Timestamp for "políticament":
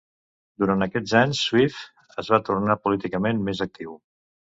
2.87-3.45